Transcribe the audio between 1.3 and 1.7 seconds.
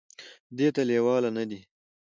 نه دي،